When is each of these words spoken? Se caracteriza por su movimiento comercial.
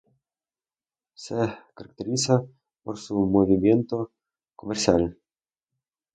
Se 1.13 1.35
caracteriza 1.75 2.43
por 2.81 2.97
su 2.97 3.19
movimiento 3.27 4.09
comercial. 4.55 5.19